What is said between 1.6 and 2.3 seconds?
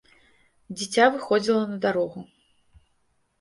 на дарогу.